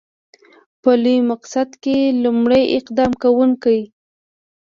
په 0.81 0.91
لوی 1.03 1.17
مقصد 1.31 1.69
کې 1.83 1.97
لومړی 2.23 2.63
اقدام 2.77 3.11
کوونکی. 3.23 3.79